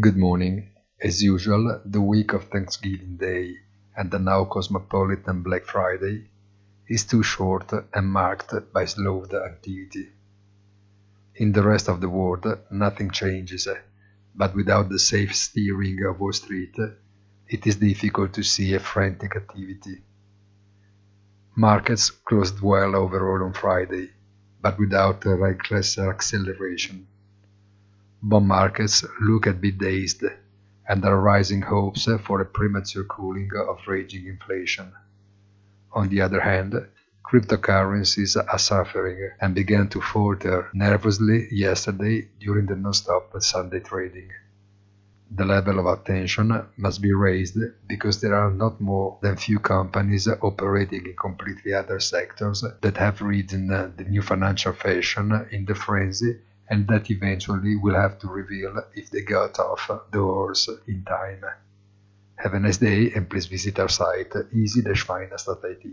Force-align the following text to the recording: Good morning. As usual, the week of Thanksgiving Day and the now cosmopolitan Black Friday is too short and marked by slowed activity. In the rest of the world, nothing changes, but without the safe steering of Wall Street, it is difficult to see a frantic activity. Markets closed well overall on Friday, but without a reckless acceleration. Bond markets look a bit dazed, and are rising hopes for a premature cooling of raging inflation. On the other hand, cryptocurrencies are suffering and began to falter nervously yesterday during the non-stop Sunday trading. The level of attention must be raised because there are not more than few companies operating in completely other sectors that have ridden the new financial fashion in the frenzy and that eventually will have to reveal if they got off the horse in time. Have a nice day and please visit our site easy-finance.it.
Good 0.00 0.16
morning. 0.16 0.70
As 1.00 1.22
usual, 1.22 1.80
the 1.84 2.00
week 2.00 2.32
of 2.32 2.48
Thanksgiving 2.48 3.16
Day 3.16 3.58
and 3.96 4.10
the 4.10 4.18
now 4.18 4.44
cosmopolitan 4.44 5.44
Black 5.44 5.66
Friday 5.66 6.30
is 6.88 7.04
too 7.04 7.22
short 7.22 7.70
and 7.94 8.08
marked 8.08 8.52
by 8.72 8.86
slowed 8.86 9.32
activity. 9.32 10.08
In 11.36 11.52
the 11.52 11.62
rest 11.62 11.88
of 11.88 12.00
the 12.00 12.08
world, 12.08 12.44
nothing 12.72 13.12
changes, 13.12 13.68
but 14.34 14.56
without 14.56 14.88
the 14.88 14.98
safe 14.98 15.32
steering 15.32 16.04
of 16.04 16.18
Wall 16.18 16.32
Street, 16.32 16.74
it 17.46 17.64
is 17.64 17.76
difficult 17.76 18.32
to 18.32 18.42
see 18.42 18.74
a 18.74 18.80
frantic 18.80 19.36
activity. 19.36 20.02
Markets 21.54 22.10
closed 22.10 22.60
well 22.60 22.96
overall 22.96 23.44
on 23.44 23.52
Friday, 23.52 24.10
but 24.60 24.76
without 24.76 25.24
a 25.24 25.36
reckless 25.36 25.96
acceleration. 25.98 27.06
Bond 28.26 28.48
markets 28.48 29.04
look 29.20 29.46
a 29.46 29.52
bit 29.52 29.76
dazed, 29.76 30.24
and 30.88 31.04
are 31.04 31.20
rising 31.20 31.60
hopes 31.60 32.08
for 32.22 32.40
a 32.40 32.46
premature 32.46 33.04
cooling 33.04 33.50
of 33.54 33.86
raging 33.86 34.26
inflation. 34.26 34.90
On 35.92 36.08
the 36.08 36.22
other 36.22 36.40
hand, 36.40 36.72
cryptocurrencies 37.22 38.42
are 38.42 38.58
suffering 38.58 39.30
and 39.42 39.54
began 39.54 39.88
to 39.88 40.00
falter 40.00 40.70
nervously 40.72 41.48
yesterday 41.50 42.30
during 42.40 42.64
the 42.64 42.76
non-stop 42.76 43.30
Sunday 43.42 43.80
trading. 43.80 44.30
The 45.30 45.44
level 45.44 45.78
of 45.80 45.86
attention 45.86 46.64
must 46.78 47.02
be 47.02 47.12
raised 47.12 47.58
because 47.86 48.22
there 48.22 48.34
are 48.34 48.50
not 48.50 48.80
more 48.80 49.18
than 49.20 49.36
few 49.36 49.58
companies 49.58 50.28
operating 50.28 51.04
in 51.04 51.14
completely 51.14 51.74
other 51.74 52.00
sectors 52.00 52.64
that 52.80 52.96
have 52.96 53.20
ridden 53.20 53.66
the 53.66 54.04
new 54.08 54.22
financial 54.22 54.72
fashion 54.72 55.46
in 55.50 55.66
the 55.66 55.74
frenzy 55.74 56.40
and 56.68 56.86
that 56.88 57.10
eventually 57.10 57.76
will 57.76 57.94
have 57.94 58.18
to 58.18 58.28
reveal 58.28 58.82
if 58.94 59.10
they 59.10 59.22
got 59.22 59.58
off 59.58 59.90
the 60.10 60.18
horse 60.18 60.68
in 60.86 61.04
time. 61.04 61.44
Have 62.36 62.54
a 62.54 62.60
nice 62.60 62.78
day 62.78 63.12
and 63.14 63.28
please 63.28 63.46
visit 63.46 63.78
our 63.78 63.88
site 63.88 64.32
easy-finance.it. 64.52 65.86